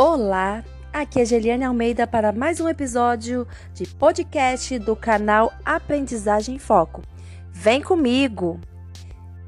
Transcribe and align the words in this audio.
Olá, 0.00 0.64
aqui 0.92 1.20
é 1.20 1.24
Geliane 1.24 1.64
Almeida 1.64 2.06
para 2.06 2.30
mais 2.30 2.60
um 2.60 2.68
episódio 2.68 3.44
de 3.74 3.84
podcast 3.84 4.78
do 4.78 4.94
canal 4.94 5.52
Aprendizagem 5.64 6.54
em 6.54 6.58
Foco. 6.60 7.02
Vem 7.50 7.82
comigo! 7.82 8.60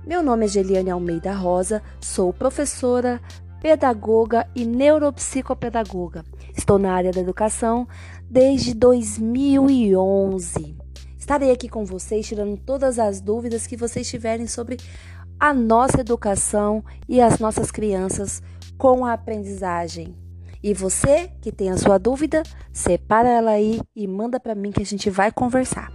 Meu 0.05 0.25
nome 0.25 0.47
é 0.47 0.49
Geliane 0.49 0.91
Almeida 0.91 1.33
Rosa, 1.33 1.81
sou 2.01 2.33
professora, 2.33 3.21
pedagoga 3.63 4.45
e 4.53 4.65
neuropsicopedagoga. 4.65 6.25
Estou 6.59 6.81
na 6.81 6.95
área 6.95 7.13
da 7.13 7.21
educação 7.21 7.87
desde 8.29 8.75
2011. 8.75 10.77
Estarei 11.17 11.53
aqui 11.53 11.69
com 11.69 11.85
vocês 11.85 12.27
tirando 12.27 12.57
todas 12.57 12.99
as 12.99 13.21
dúvidas 13.21 13.69
que 13.69 13.77
vocês 13.77 14.11
tiverem 14.11 14.49
sobre 14.49 14.79
a 15.39 15.55
nossa 15.55 16.01
educação 16.01 16.85
e 17.09 17.21
as 17.21 17.39
nossas 17.39 17.71
crianças 17.71 18.43
com 18.77 19.05
a 19.05 19.13
aprendizagem. 19.13 20.29
E 20.63 20.75
você 20.75 21.31
que 21.41 21.51
tem 21.51 21.71
a 21.71 21.79
sua 21.79 21.99
dúvida, 21.99 22.43
separa 22.73 23.29
ela 23.29 23.53
aí 23.53 23.81
e 23.97 24.07
manda 24.07 24.39
para 24.39 24.55
mim 24.55 24.71
que 24.71 24.83
a 24.83 24.87
gente 24.87 25.09
vai 25.09 25.33
conversar. 25.33 25.91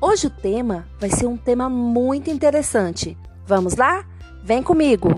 Hoje 0.00 0.28
o 0.28 0.30
tema 0.30 0.86
vai 1.00 1.10
ser 1.10 1.26
um 1.26 1.36
tema 1.36 1.68
muito 1.68 2.30
interessante. 2.30 3.18
Vamos 3.44 3.74
lá? 3.76 4.04
Vem 4.44 4.62
comigo! 4.62 5.08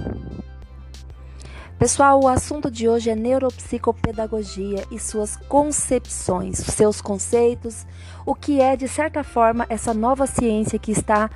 Pessoal, 1.78 2.20
o 2.20 2.27
assunto 2.27 2.70
de 2.70 2.88
hoje 2.88 3.09
é 3.09 3.14
neuropsicopedagogia 3.14 4.84
e 4.91 4.98
suas 4.98 5.36
concepções, 5.36 6.59
seus 6.59 7.00
conceitos, 7.00 7.86
o 8.27 8.34
que 8.34 8.61
é, 8.61 8.75
de 8.75 8.89
certa 8.89 9.23
forma, 9.23 9.64
essa 9.69 9.95
nova 9.95 10.27
ciência 10.27 10.77
que 10.77 10.91
está 10.91 11.30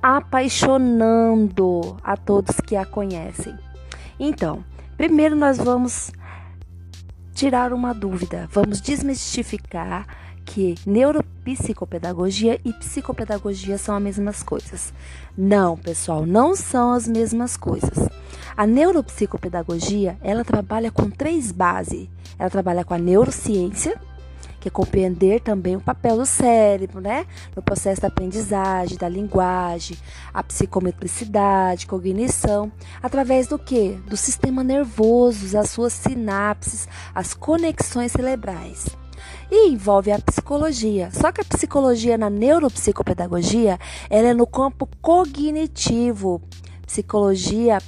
apaixonando 0.00 1.96
a 2.04 2.16
todos 2.16 2.60
que 2.60 2.76
a 2.76 2.84
conhecem. 2.84 3.56
Então, 4.18 4.64
primeiro 4.96 5.34
nós 5.34 5.58
vamos 5.58 6.12
tirar 7.34 7.72
uma 7.72 7.92
dúvida, 7.92 8.48
vamos 8.52 8.80
desmistificar 8.80 10.06
que 10.44 10.74
neuropsicopedagogia 10.84 12.60
e 12.64 12.72
psicopedagogia 12.72 13.78
são 13.78 13.94
as 13.96 14.02
mesmas 14.02 14.42
coisas. 14.42 14.92
Não, 15.36 15.76
pessoal, 15.76 16.26
não 16.26 16.56
são 16.56 16.92
as 16.92 17.06
mesmas 17.06 17.56
coisas. 17.56 18.08
A 18.56 18.66
neuropsicopedagogia, 18.66 20.18
ela 20.22 20.44
trabalha 20.44 20.90
com 20.90 21.08
três 21.08 21.52
bases. 21.52 22.08
Ela 22.38 22.50
trabalha 22.50 22.84
com 22.84 22.94
a 22.94 22.98
neurociência, 22.98 24.00
que 24.60 24.68
é 24.68 24.70
compreender 24.70 25.40
também 25.40 25.74
o 25.74 25.80
papel 25.80 26.18
do 26.18 26.26
cérebro, 26.26 27.00
né? 27.00 27.26
No 27.56 27.62
processo 27.62 28.02
da 28.02 28.08
aprendizagem, 28.08 28.98
da 28.98 29.08
linguagem, 29.08 29.96
a 30.32 30.42
psicometricidade, 30.42 31.86
cognição, 31.86 32.70
através 33.02 33.46
do 33.46 33.58
que? 33.58 33.98
Do 34.06 34.16
sistema 34.16 34.62
nervoso, 34.62 35.56
as 35.58 35.70
suas 35.70 35.94
sinapses, 35.94 36.86
as 37.14 37.32
conexões 37.32 38.12
cerebrais. 38.12 38.86
E 39.50 39.70
envolve 39.70 40.12
a 40.12 40.18
psicologia. 40.18 41.10
Só 41.10 41.32
que 41.32 41.40
a 41.40 41.44
psicologia 41.44 42.16
na 42.16 42.30
neuropsicopedagogia, 42.30 43.78
ela 44.08 44.28
é 44.28 44.34
no 44.34 44.46
campo 44.46 44.88
cognitivo. 45.00 46.40
Psicologia 46.86 47.78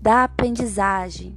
da 0.00 0.24
aprendizagem, 0.24 1.36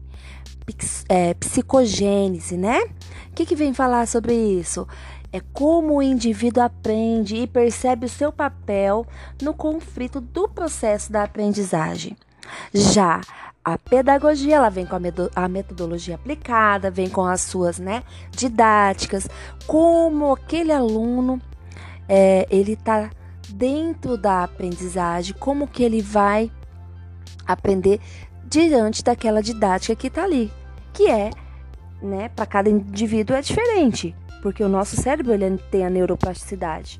é, 1.09 1.34
psicogênese, 1.34 2.58
né? 2.58 2.81
O 3.30 3.34
que, 3.36 3.45
que 3.45 3.56
vem 3.56 3.73
falar 3.73 4.08
sobre 4.08 4.34
isso? 4.34 4.88
É 5.34 5.40
como 5.53 5.98
o 5.98 6.02
indivíduo 6.02 6.64
aprende 6.64 7.38
e 7.38 7.48
percebe 7.48 8.06
o 8.06 8.09
seu 8.09 8.31
papel 8.31 9.06
no 9.42 9.53
conflito 9.53 10.20
do 10.20 10.48
processo 10.50 11.12
da 11.12 11.23
aprendizagem. 11.23 12.18
Já 12.73 13.22
a 13.64 13.78
pedagogia, 13.78 14.56
ela 14.56 14.70
vem 14.70 14.86
com 14.86 14.98
a 15.36 15.48
metodologia 15.48 16.16
aplicada, 16.16 16.90
vem 16.90 17.08
com 17.08 17.25
as 17.25 17.42
suas 17.42 17.78
né, 17.78 18.03
didáticas, 18.31 19.28
como 19.68 20.34
aquele 20.34 20.72
aluno 20.72 21.40
é, 22.09 22.47
ele 22.50 22.74
está 22.74 23.12
dentro 23.50 24.18
da 24.18 24.44
aprendizagem, 24.44 25.36
como 25.40 25.68
que 25.68 25.84
ele 25.84 26.02
vai 26.02 26.52
aprender 27.46 28.00
diante 28.51 29.01
daquela 29.01 29.41
didática 29.41 29.95
que 29.95 30.07
está 30.07 30.25
ali, 30.25 30.51
que 30.94 31.09
é 31.09 31.29
né, 32.01 32.29
para 32.35 32.45
cada 32.45 32.69
indivíduo 32.69 33.35
é 33.35 33.41
diferente, 33.41 34.13
porque 34.41 34.62
o 34.62 34.67
nosso 34.67 34.97
cérebro 34.97 35.34
ele 35.34 35.57
tem 35.72 35.85
a 35.85 35.89
neuroplasticidade. 35.89 37.00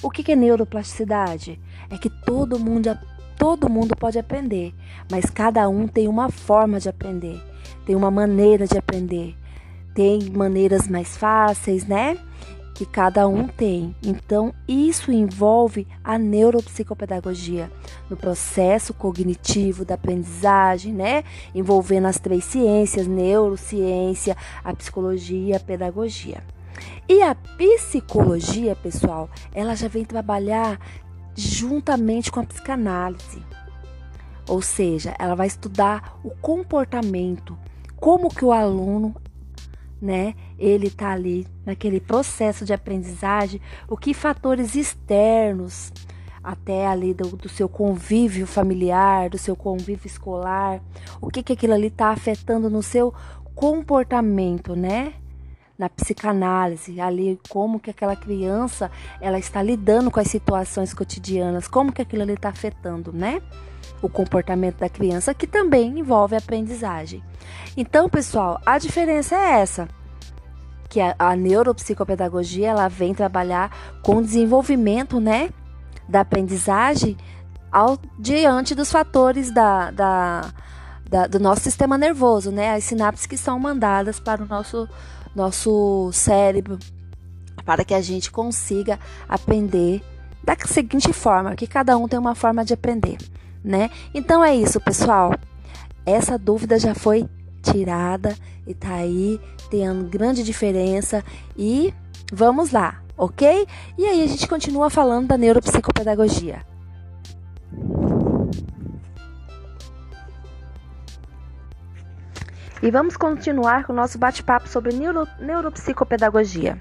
O 0.00 0.10
que, 0.10 0.22
que 0.22 0.32
é 0.32 0.36
neuroplasticidade? 0.36 1.60
É 1.90 1.98
que 1.98 2.08
todo 2.08 2.58
mundo, 2.58 2.96
todo 3.36 3.68
mundo 3.68 3.96
pode 3.96 4.18
aprender, 4.18 4.72
mas 5.10 5.24
cada 5.26 5.68
um 5.68 5.88
tem 5.88 6.06
uma 6.06 6.30
forma 6.30 6.78
de 6.78 6.88
aprender, 6.88 7.42
tem 7.84 7.96
uma 7.96 8.10
maneira 8.10 8.66
de 8.66 8.78
aprender, 8.78 9.34
tem 9.94 10.30
maneiras 10.30 10.86
mais 10.86 11.16
fáceis, 11.16 11.84
né? 11.84 12.16
Que 12.74 12.86
cada 12.86 13.28
um 13.28 13.46
tem. 13.46 13.94
Então, 14.02 14.54
isso 14.66 15.12
envolve 15.12 15.86
a 16.02 16.18
neuropsicopedagogia 16.18 17.70
no 18.08 18.16
processo 18.16 18.94
cognitivo 18.94 19.84
da 19.84 19.94
aprendizagem, 19.94 20.92
né? 20.92 21.24
Envolvendo 21.54 22.06
as 22.06 22.18
três 22.18 22.44
ciências: 22.44 23.06
neurociência, 23.06 24.36
a 24.64 24.74
psicologia 24.74 25.48
e 25.48 25.54
a 25.54 25.60
pedagogia. 25.60 26.42
E 27.08 27.22
a 27.22 27.34
psicologia, 27.34 28.74
pessoal, 28.74 29.28
ela 29.54 29.74
já 29.74 29.88
vem 29.88 30.04
trabalhar 30.04 30.80
juntamente 31.34 32.30
com 32.30 32.40
a 32.40 32.44
psicanálise. 32.44 33.42
Ou 34.48 34.60
seja, 34.60 35.14
ela 35.18 35.34
vai 35.34 35.46
estudar 35.46 36.18
o 36.24 36.30
comportamento, 36.30 37.56
como 37.96 38.28
que 38.28 38.44
o 38.44 38.52
aluno 38.52 39.14
né? 40.02 40.34
Ele 40.58 40.90
tá 40.90 41.12
ali 41.12 41.46
naquele 41.64 42.00
processo 42.00 42.64
de 42.64 42.72
aprendizagem, 42.72 43.60
o 43.88 43.96
que 43.96 44.12
fatores 44.12 44.74
externos, 44.74 45.92
até 46.42 46.88
ali 46.88 47.14
do, 47.14 47.36
do, 47.36 47.48
seu 47.48 47.68
convívio 47.68 48.44
familiar, 48.44 49.30
do 49.30 49.38
seu 49.38 49.54
convívio 49.54 50.08
escolar, 50.08 50.82
o 51.20 51.28
que 51.28 51.40
que 51.40 51.52
aquilo 51.52 51.72
ali 51.72 51.86
está 51.86 52.08
afetando 52.08 52.68
no 52.68 52.82
seu 52.82 53.14
comportamento, 53.54 54.74
né? 54.74 55.14
Na 55.78 55.88
psicanálise, 55.88 57.00
ali 57.00 57.40
como 57.48 57.78
que 57.78 57.90
aquela 57.90 58.16
criança 58.16 58.90
ela 59.20 59.38
está 59.38 59.62
lidando 59.62 60.10
com 60.10 60.18
as 60.18 60.28
situações 60.28 60.92
cotidianas, 60.92 61.68
como 61.68 61.92
que 61.92 62.02
aquilo 62.02 62.22
ali 62.22 62.34
está 62.34 62.48
afetando, 62.48 63.12
né? 63.12 63.40
O 64.00 64.08
comportamento 64.08 64.78
da 64.78 64.88
criança, 64.88 65.34
que 65.34 65.46
também 65.46 65.98
envolve 65.98 66.34
aprendizagem. 66.34 67.22
Então, 67.76 68.08
pessoal, 68.08 68.60
a 68.64 68.78
diferença 68.78 69.34
é 69.34 69.60
essa 69.60 69.88
que 70.88 71.00
a, 71.00 71.14
a 71.18 71.34
neuropsicopedagogia 71.34 72.68
ela 72.68 72.86
vem 72.86 73.14
trabalhar 73.14 73.74
com 74.02 74.16
o 74.16 74.22
desenvolvimento, 74.22 75.18
né, 75.18 75.48
da 76.06 76.20
aprendizagem 76.20 77.16
ao, 77.70 77.98
diante 78.18 78.74
dos 78.74 78.92
fatores 78.92 79.50
da, 79.50 79.90
da, 79.90 80.52
da, 81.08 81.26
do 81.26 81.40
nosso 81.40 81.62
sistema 81.62 81.96
nervoso, 81.96 82.50
né, 82.50 82.74
as 82.74 82.84
sinapses 82.84 83.24
que 83.24 83.38
são 83.38 83.58
mandadas 83.58 84.20
para 84.20 84.42
o 84.42 84.46
nosso, 84.46 84.86
nosso 85.34 86.10
cérebro, 86.12 86.78
para 87.64 87.84
que 87.84 87.94
a 87.94 88.02
gente 88.02 88.30
consiga 88.30 89.00
aprender 89.26 90.02
da 90.44 90.54
seguinte 90.66 91.10
forma, 91.12 91.54
que 91.54 91.66
cada 91.66 91.96
um 91.96 92.06
tem 92.06 92.18
uma 92.18 92.34
forma 92.34 92.64
de 92.64 92.74
aprender 92.74 93.16
né? 93.64 93.90
Então 94.14 94.44
é 94.44 94.54
isso, 94.54 94.80
pessoal. 94.80 95.34
Essa 96.04 96.38
dúvida 96.38 96.78
já 96.78 96.94
foi 96.94 97.28
tirada 97.62 98.36
e 98.66 98.74
tá 98.74 98.94
aí, 98.94 99.40
tendo 99.70 100.04
grande 100.04 100.42
diferença 100.42 101.24
e 101.56 101.94
vamos 102.32 102.70
lá, 102.72 103.00
ok? 103.16 103.66
E 103.96 104.04
aí 104.04 104.22
a 104.22 104.26
gente 104.26 104.48
continua 104.48 104.90
falando 104.90 105.28
da 105.28 105.38
neuropsicopedagogia. 105.38 106.64
E 112.82 112.90
vamos 112.90 113.16
continuar 113.16 113.84
com 113.84 113.92
o 113.92 113.96
nosso 113.96 114.18
bate-papo 114.18 114.68
sobre 114.68 114.92
neuro, 114.92 115.26
neuropsicopedagogia. 115.38 116.76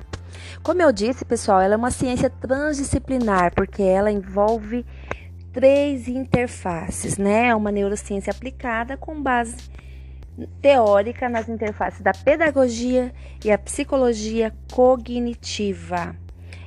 Como 0.63 0.81
eu 0.81 0.91
disse, 0.91 1.23
pessoal, 1.23 1.61
ela 1.61 1.75
é 1.75 1.77
uma 1.77 1.91
ciência 1.91 2.27
transdisciplinar, 2.27 3.53
porque 3.53 3.83
ela 3.83 4.11
envolve 4.11 4.83
três 5.53 6.07
interfaces, 6.07 7.17
né? 7.17 7.47
É 7.47 7.55
uma 7.55 7.71
neurociência 7.71 8.31
aplicada 8.31 8.95
com 8.97 9.21
base 9.21 9.55
teórica 10.61 11.27
nas 11.29 11.49
interfaces 11.49 12.01
da 12.01 12.13
pedagogia 12.13 13.13
e 13.43 13.51
a 13.51 13.57
psicologia 13.57 14.53
cognitiva. 14.71 16.15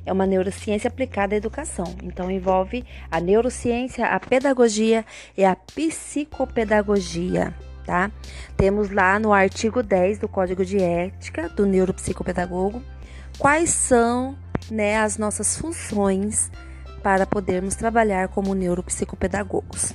É 0.06 0.12
uma 0.12 0.26
neurociência 0.26 0.88
aplicada 0.88 1.34
à 1.34 1.38
educação, 1.38 1.96
então 2.02 2.30
envolve 2.30 2.84
a 3.10 3.20
neurociência, 3.20 4.06
a 4.06 4.20
pedagogia 4.20 5.04
e 5.34 5.44
a 5.44 5.56
psicopedagogia, 5.56 7.54
tá? 7.86 8.10
Temos 8.54 8.90
lá 8.90 9.18
no 9.18 9.32
artigo 9.32 9.82
10 9.82 10.18
do 10.18 10.28
Código 10.28 10.62
de 10.62 10.76
Ética 10.78 11.48
do 11.48 11.64
Neuropsicopedagogo 11.64 12.82
quais 13.38 13.70
são, 13.70 14.36
né, 14.70 14.98
as 14.98 15.16
nossas 15.18 15.58
funções 15.58 16.50
para 17.04 17.24
podermos 17.24 17.76
trabalhar 17.76 18.26
como 18.28 18.54
neuropsicopedagogos. 18.54 19.92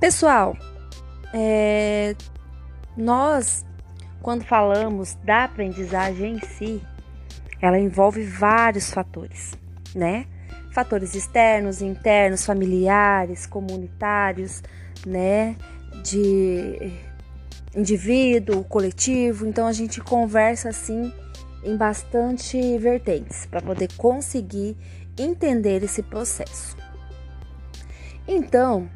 Pessoal, 0.00 0.56
é, 1.32 2.16
nós 2.96 3.64
quando 4.22 4.44
falamos 4.44 5.14
da 5.24 5.44
aprendizagem 5.44 6.36
em 6.36 6.40
si, 6.40 6.82
ela 7.60 7.78
envolve 7.78 8.22
vários 8.24 8.90
fatores, 8.90 9.52
né? 9.94 10.26
Fatores 10.72 11.14
externos, 11.14 11.80
internos, 11.80 12.44
familiares, 12.44 13.46
comunitários, 13.46 14.62
né? 15.06 15.56
De 16.02 16.92
indivíduo, 17.76 18.64
coletivo. 18.64 19.46
Então 19.46 19.66
a 19.66 19.72
gente 19.72 20.00
conversa 20.00 20.70
assim 20.70 21.12
em 21.64 21.76
bastante 21.76 22.78
vertentes 22.78 23.46
para 23.46 23.60
poder 23.60 23.88
conseguir 23.96 24.76
entender 25.18 25.82
esse 25.82 26.02
processo. 26.02 26.76
Então, 28.26 28.88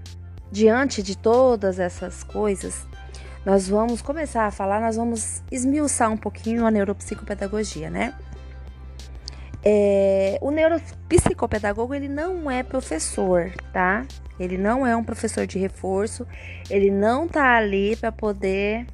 diante 0.51 1.03
de 1.03 1.17
todas 1.17 1.79
essas 1.79 2.23
coisas, 2.23 2.87
nós 3.45 3.69
vamos 3.69 4.03
começar 4.03 4.47
a 4.47 4.51
falar, 4.51 4.81
nós 4.81 4.97
vamos 4.97 5.43
esmiuçar 5.51 6.11
um 6.11 6.17
pouquinho 6.17 6.67
a 6.67 6.71
neuropsicopedagogia, 6.71 7.91
né? 7.91 8.15
É, 9.65 10.39
o 10.41 10.51
neuropsicopedagogo 10.51 11.95
ele 11.95 12.09
não 12.09 12.51
é 12.51 12.63
professor, 12.63 13.53
tá? 13.73 14.05
Ele 14.39 14.59
não 14.59 14.87
é 14.87 14.97
um 14.97 15.05
professor 15.05 15.47
de 15.47 15.59
reforço, 15.59 16.27
ele 16.69 16.91
não 16.91 17.29
tá 17.29 17.57
ali 17.57 17.95
para 17.97 18.11
poder 18.11 18.87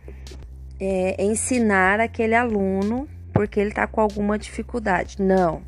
é, 0.78 1.22
ensinar 1.22 2.00
aquele 2.00 2.34
aluno 2.34 3.08
porque 3.32 3.58
ele 3.60 3.72
tá 3.72 3.86
com 3.86 4.00
alguma 4.00 4.38
dificuldade. 4.38 5.20
Não. 5.22 5.62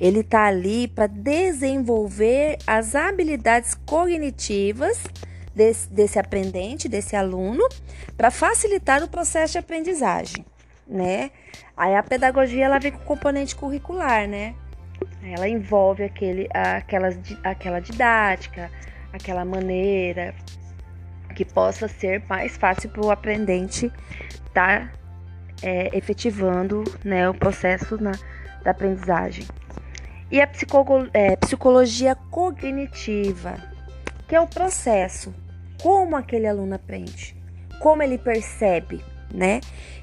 Ele 0.00 0.22
tá 0.22 0.44
ali 0.44 0.86
para 0.86 1.06
desenvolver 1.06 2.58
as 2.66 2.94
habilidades 2.94 3.74
cognitivas 3.86 5.02
desse, 5.54 5.90
desse 5.92 6.18
aprendente, 6.18 6.88
desse 6.88 7.16
aluno, 7.16 7.66
para 8.16 8.30
facilitar 8.30 9.02
o 9.02 9.08
processo 9.08 9.54
de 9.54 9.58
aprendizagem, 9.58 10.44
né? 10.86 11.30
Aí 11.76 11.94
a 11.94 12.02
pedagogia 12.02 12.64
ela 12.64 12.78
vem 12.78 12.92
com 12.92 12.98
componente 13.00 13.56
curricular, 13.56 14.28
né? 14.28 14.54
Ela 15.22 15.48
envolve 15.48 16.04
aquele, 16.04 16.48
aquelas, 16.52 17.18
aquela 17.42 17.80
didática, 17.80 18.70
aquela 19.12 19.44
maneira 19.44 20.34
que 21.34 21.44
possa 21.44 21.86
ser 21.86 22.22
mais 22.28 22.56
fácil 22.56 22.90
para 22.90 23.04
o 23.04 23.10
aprendente 23.10 23.92
estar 24.46 24.88
tá, 24.88 24.92
é, 25.62 25.96
efetivando 25.96 26.82
né, 27.04 27.28
o 27.28 27.34
processo 27.34 27.96
na, 28.02 28.12
da 28.62 28.72
aprendizagem. 28.72 29.46
E 30.30 30.40
a 30.40 30.48
é, 31.14 31.36
psicologia 31.36 32.14
cognitiva, 32.14 33.56
que 34.26 34.34
é 34.34 34.40
o 34.40 34.46
processo 34.46 35.34
como 35.82 36.16
aquele 36.16 36.46
aluno 36.46 36.74
aprende, 36.74 37.34
como 37.80 38.02
ele 38.02 38.18
percebe, 38.18 39.02
né? 39.32 39.60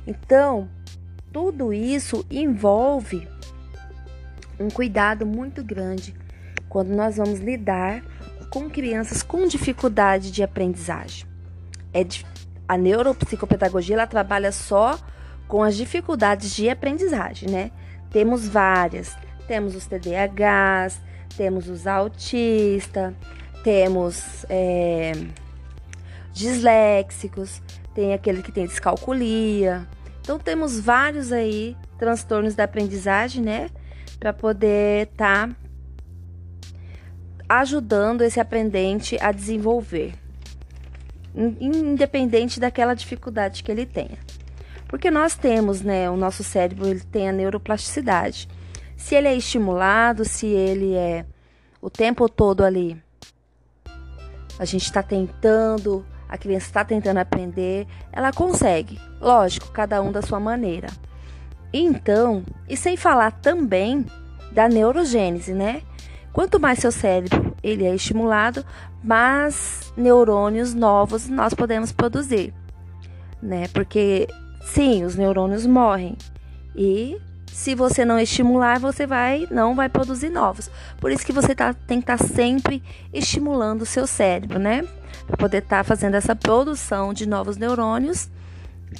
Então, 0.07 0.67
tudo 1.31 1.73
isso 1.73 2.25
envolve 2.31 3.27
um 4.59 4.69
cuidado 4.69 5.25
muito 5.25 5.63
grande 5.63 6.15
quando 6.69 6.89
nós 6.89 7.17
vamos 7.17 7.39
lidar 7.39 8.03
com 8.49 8.69
crianças 8.69 9.21
com 9.21 9.45
dificuldade 9.47 10.31
de 10.31 10.41
aprendizagem. 10.41 11.27
É 11.93 12.05
a 12.67 12.77
neuropsicopedagogia 12.77 13.95
ela 13.95 14.07
trabalha 14.07 14.51
só 14.51 14.97
com 15.47 15.61
as 15.61 15.75
dificuldades 15.75 16.55
de 16.55 16.69
aprendizagem, 16.69 17.49
né? 17.49 17.71
Temos 18.09 18.47
várias. 18.47 19.15
Temos 19.47 19.75
os 19.75 19.85
TDAHs, 19.85 21.01
temos 21.35 21.67
os 21.69 21.85
autistas, 21.85 23.13
temos 23.63 24.45
é, 24.49 25.11
disléxicos, 26.31 27.61
tem 27.93 28.13
aquele 28.13 28.41
que 28.41 28.51
tem 28.51 28.65
descalculia. 28.65 29.87
Então 30.21 30.37
temos 30.37 30.79
vários 30.79 31.31
aí 31.31 31.77
transtornos 31.97 32.55
da 32.55 32.65
aprendizagem, 32.65 33.43
né, 33.43 33.69
para 34.19 34.33
poder 34.33 35.07
estar 35.07 35.49
tá 35.49 35.55
ajudando 37.47 38.21
esse 38.21 38.39
aprendente 38.39 39.17
a 39.21 39.31
desenvolver, 39.31 40.13
independente 41.59 42.59
daquela 42.59 42.93
dificuldade 42.93 43.63
que 43.63 43.71
ele 43.71 43.85
tenha. 43.85 44.17
Porque 44.87 45.11
nós 45.11 45.35
temos, 45.35 45.81
né, 45.81 46.09
o 46.09 46.17
nosso 46.17 46.43
cérebro 46.43 46.87
ele 46.87 47.01
tem 47.01 47.29
a 47.29 47.31
neuroplasticidade. 47.31 48.47
Se 48.95 49.15
ele 49.15 49.27
é 49.27 49.35
estimulado, 49.35 50.25
se 50.25 50.47
ele 50.47 50.93
é 50.93 51.25
o 51.81 51.89
tempo 51.89 52.27
todo 52.29 52.63
ali, 52.63 53.01
a 54.57 54.65
gente 54.65 54.83
está 54.83 55.03
tentando 55.03 56.05
a 56.27 56.37
criança 56.37 56.65
está 56.65 56.83
tentando 56.83 57.17
aprender, 57.17 57.87
ela 58.11 58.31
consegue. 58.31 58.99
Lógico, 59.21 59.71
cada 59.71 60.01
um 60.01 60.11
da 60.11 60.21
sua 60.21 60.39
maneira. 60.39 60.87
Então, 61.71 62.43
e 62.67 62.75
sem 62.75 62.97
falar 62.97 63.31
também 63.31 64.05
da 64.51 64.67
neurogênese, 64.67 65.53
né? 65.53 65.81
Quanto 66.33 66.59
mais 66.59 66.79
seu 66.79 66.91
cérebro 66.91 67.55
ele 67.63 67.85
é 67.85 67.95
estimulado, 67.95 68.65
mais 69.03 69.93
neurônios 69.95 70.73
novos 70.73 71.29
nós 71.29 71.53
podemos 71.53 71.91
produzir, 71.91 72.53
né? 73.41 73.67
Porque 73.69 74.27
sim, 74.65 75.03
os 75.03 75.15
neurônios 75.15 75.65
morrem 75.65 76.17
e 76.75 77.17
se 77.55 77.73
você 77.73 78.03
não 78.03 78.19
estimular, 78.19 78.81
você 78.81 79.07
vai 79.07 79.47
não 79.49 79.73
vai 79.73 79.87
produzir 79.87 80.29
novos. 80.29 80.69
Por 80.99 81.09
isso 81.09 81.25
que 81.25 81.31
você 81.31 81.55
tá, 81.55 81.73
tem 81.73 82.01
que 82.01 82.11
estar 82.11 82.17
tá 82.17 82.33
sempre 82.35 82.83
estimulando 83.13 83.83
o 83.83 83.85
seu 83.85 84.05
cérebro, 84.05 84.59
né? 84.59 84.85
Para 85.25 85.37
poder 85.37 85.59
estar 85.59 85.77
tá 85.77 85.83
fazendo 85.85 86.15
essa 86.15 86.35
produção 86.35 87.13
de 87.13 87.25
novos 87.25 87.55
neurônios 87.55 88.29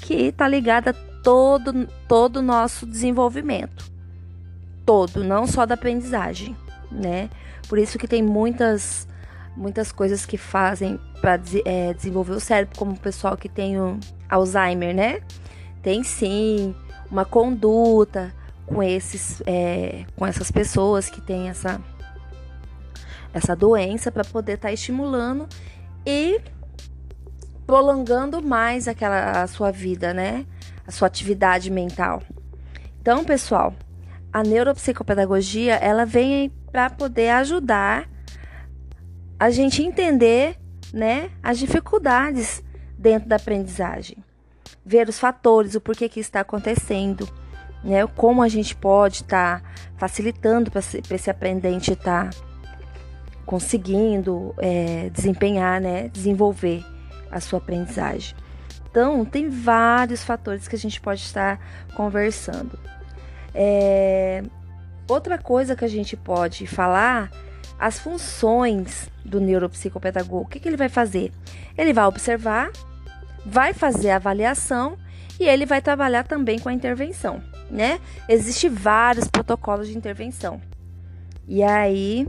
que 0.02 0.14
está 0.28 0.48
ligada 0.48 0.92
a 0.92 1.22
todo 1.22 1.86
todo 2.08 2.38
o 2.38 2.42
nosso 2.42 2.86
desenvolvimento. 2.86 3.92
Todo, 4.86 5.22
não 5.22 5.46
só 5.46 5.66
da 5.66 5.74
aprendizagem, 5.74 6.56
né? 6.90 7.30
Por 7.68 7.78
isso 7.78 7.98
que 7.98 8.08
tem 8.08 8.24
muitas 8.24 9.06
muitas 9.54 9.92
coisas 9.92 10.26
que 10.26 10.38
fazem 10.38 10.98
para 11.20 11.38
é, 11.66 11.94
desenvolver 11.94 12.34
o 12.34 12.40
cérebro, 12.40 12.78
como 12.78 12.94
o 12.94 13.00
pessoal 13.00 13.36
que 13.36 13.50
tem 13.50 13.78
o 13.78 14.00
Alzheimer, 14.30 14.96
né? 14.96 15.20
Tem 15.84 16.06
sim 16.06 16.74
uma 17.12 17.26
conduta, 17.26 18.34
com 18.66 18.82
esses 18.82 19.42
é, 19.46 20.06
com 20.16 20.26
essas 20.26 20.52
pessoas 20.52 21.10
que 21.10 21.22
têm 21.22 21.50
essa 21.50 21.80
essa 23.34 23.56
doença 23.56 24.12
para 24.12 24.24
poder 24.24 24.54
estar 24.54 24.70
tá 24.70 24.74
estimulando 24.74 25.48
e 26.06 26.40
prolongando 27.66 28.42
mais 28.42 28.88
aquela 28.88 29.44
a 29.44 29.48
sua 29.48 29.72
vida, 29.72 30.14
né? 30.14 30.46
A 30.88 30.92
sua 30.92 31.08
atividade 31.08 31.70
mental. 31.72 32.22
Então, 33.02 33.24
pessoal, 33.24 33.74
a 34.32 34.44
neuropsicopedagogia 34.44 35.76
ela 35.76 36.06
vem 36.06 36.52
para 36.72 36.90
poder 36.90 37.30
ajudar 37.30 38.10
a 39.40 39.50
gente 39.50 39.84
entender, 39.84 40.58
né, 40.94 41.30
as 41.44 41.60
dificuldades 41.60 42.64
dentro 42.98 43.28
da 43.28 43.36
aprendizagem, 43.36 44.18
ver 44.86 45.10
os 45.10 45.20
fatores, 45.20 45.76
o 45.76 45.82
porquê 45.82 46.08
que 46.08 46.20
está 46.20 46.40
acontecendo 46.40 47.28
né? 47.86 48.06
Como 48.08 48.42
a 48.42 48.50
gente 48.50 48.76
pode 48.76 49.18
estar 49.22 49.62
tá 49.62 49.70
facilitando 49.96 50.72
para 50.72 50.82
esse 51.16 51.30
aprendente 51.30 51.94
estar 51.94 52.32
tá 52.32 52.38
conseguindo 53.46 54.54
é, 54.58 55.10
desempenhar, 55.14 55.80
né? 55.80 56.10
Desenvolver 56.10 56.84
a 57.32 57.40
sua 57.40 57.60
aprendizagem. 57.60 58.36
Então, 58.90 59.24
tem 59.24 59.50
vários 59.50 60.24
fatores 60.24 60.68
que 60.68 60.76
a 60.76 60.80
gente 60.80 61.00
pode 61.00 61.22
estar 61.22 61.60
conversando. 61.96 62.80
É, 63.54 64.42
outra 65.08 65.38
coisa 65.38 65.76
que 65.76 65.86
a 65.86 65.90
gente 65.90 66.18
pode 66.18 66.66
falar, 66.66 67.30
as 67.78 68.00
funções 68.00 69.12
do 69.24 69.40
neuropsicopedagogo. 69.40 70.44
O 70.44 70.48
que, 70.48 70.60
que 70.60 70.68
ele 70.68 70.78
vai 70.78 70.90
fazer? 70.90 71.32
Ele 71.78 71.94
vai 71.94 72.06
observar, 72.06 72.72
vai 73.46 73.74
fazer 73.74 74.12
a 74.12 74.16
avaliação 74.16 74.98
e 75.40 75.46
ele 75.46 75.66
vai 75.66 75.82
trabalhar 75.82 76.24
também 76.24 76.58
com 76.58 76.70
a 76.70 76.74
intervenção 76.74 77.42
né? 77.70 78.00
Existem 78.28 78.70
vários 78.70 79.28
protocolos 79.28 79.88
de 79.88 79.98
intervenção. 79.98 80.62
E 81.48 81.62
aí, 81.64 82.28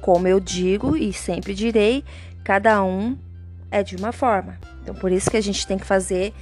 como 0.00 0.26
eu 0.26 0.40
digo 0.40 0.96
e 0.96 1.12
sempre 1.12 1.54
direi, 1.54 2.04
cada 2.42 2.82
um 2.82 3.16
é 3.70 3.82
de 3.82 3.96
uma 3.96 4.12
forma. 4.12 4.58
Então, 4.82 4.94
por 4.94 5.10
isso 5.10 5.30
que 5.30 5.36
a 5.36 5.40
gente 5.40 5.66
tem 5.66 5.78
que 5.78 5.86
fazer, 5.86 6.32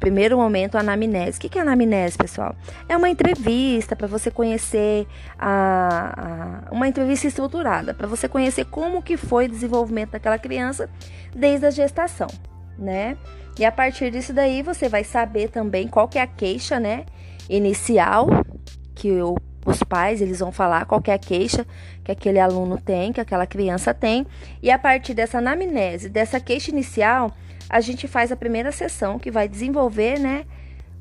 primeiro 0.00 0.36
momento, 0.36 0.76
a 0.76 0.80
anamnese. 0.80 1.38
O 1.38 1.40
que 1.40 1.58
é 1.58 1.62
anamnese, 1.62 2.16
pessoal? 2.16 2.56
É 2.88 2.96
uma 2.96 3.08
entrevista 3.08 3.94
para 3.94 4.08
você 4.08 4.30
conhecer 4.30 5.06
a, 5.38 6.64
a, 6.70 6.74
uma 6.74 6.88
entrevista 6.88 7.26
estruturada, 7.26 7.94
para 7.94 8.08
você 8.08 8.28
conhecer 8.28 8.64
como 8.64 9.02
que 9.02 9.16
foi 9.16 9.46
o 9.46 9.48
desenvolvimento 9.48 10.10
daquela 10.10 10.38
criança 10.38 10.88
desde 11.34 11.66
a 11.66 11.70
gestação, 11.70 12.28
né? 12.78 13.16
E 13.58 13.64
a 13.64 13.70
partir 13.70 14.10
disso 14.10 14.32
daí 14.32 14.62
você 14.62 14.88
vai 14.88 15.04
saber 15.04 15.48
também 15.50 15.86
qual 15.86 16.08
que 16.08 16.18
é 16.18 16.22
a 16.22 16.26
queixa, 16.26 16.80
né? 16.80 17.04
Inicial 17.48 18.28
que 18.94 19.20
o, 19.20 19.36
os 19.64 19.82
pais 19.82 20.20
eles 20.20 20.40
vão 20.40 20.52
falar 20.52 20.84
qual 20.84 21.02
a 21.06 21.18
queixa 21.18 21.66
que 22.04 22.12
aquele 22.12 22.38
aluno 22.38 22.78
tem, 22.78 23.12
que 23.12 23.20
aquela 23.20 23.46
criança 23.46 23.92
tem, 23.94 24.26
e 24.62 24.70
a 24.70 24.78
partir 24.78 25.14
dessa 25.14 25.38
anamnese, 25.38 26.08
dessa 26.08 26.40
queixa 26.40 26.70
inicial, 26.70 27.32
a 27.68 27.80
gente 27.80 28.06
faz 28.06 28.30
a 28.32 28.36
primeira 28.36 28.72
sessão 28.72 29.18
que 29.18 29.30
vai 29.30 29.48
desenvolver, 29.48 30.18
né, 30.18 30.44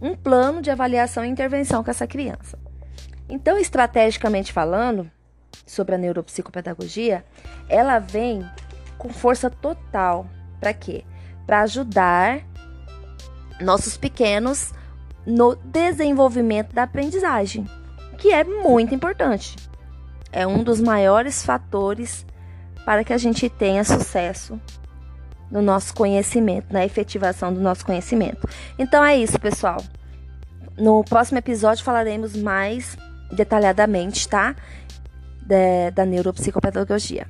um 0.02 0.16
plano 0.16 0.62
de 0.62 0.72
avaliação 0.72 1.24
e 1.26 1.30
intervenção 1.30 1.84
com 1.84 1.92
essa 1.92 2.08
criança. 2.08 2.58
Então, 3.30 3.58
estrategicamente 3.58 4.52
falando, 4.52 5.10
sobre 5.66 5.96
a 5.96 5.98
neuropsicopedagogia, 5.98 7.24
ela 7.70 8.00
vem 8.00 8.46
com 8.98 9.10
força 9.10 9.50
total 9.50 10.28
para 10.60 10.74
quê? 10.74 11.04
Para 11.46 11.62
ajudar 11.62 12.42
nossos 13.60 13.98
pequenos 13.98 14.74
no 15.26 15.56
desenvolvimento 15.56 16.74
da 16.74 16.84
aprendizagem, 16.84 17.68
que 18.18 18.32
é 18.32 18.44
muito 18.44 18.94
importante. 18.94 19.56
É 20.32 20.48
um 20.48 20.64
dos 20.64 20.80
maiores 20.80 21.46
fatores 21.46 22.26
para 22.86 23.04
que 23.04 23.14
a 23.14 23.18
gente 23.18 23.50
tenha 23.50 23.84
sucesso 23.84 24.60
no 25.52 25.62
nosso 25.62 25.94
conhecimento, 25.94 26.72
na 26.72 26.86
efetivação 26.86 27.54
do 27.54 27.60
nosso 27.60 27.86
conhecimento. 27.86 28.48
Então 28.80 29.04
é 29.04 29.18
isso, 29.18 29.38
pessoal. 29.40 29.84
No 30.78 31.04
próximo 31.04 31.38
episódio 31.38 31.84
falaremos 31.84 32.36
mais 32.36 32.98
detalhadamente, 33.32 34.28
tá? 34.28 34.56
De, 35.42 35.92
da 35.92 36.06
neuropsicopedagogia. 36.06 37.28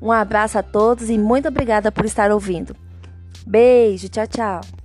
Um 0.00 0.12
abraço 0.12 0.58
a 0.58 0.62
todos 0.62 1.10
e 1.10 1.18
muito 1.18 1.48
obrigada 1.48 1.90
por 1.90 2.04
estar 2.04 2.30
ouvindo. 2.30 2.76
Beijo, 3.46 4.08
tchau, 4.08 4.26
tchau. 4.26 4.77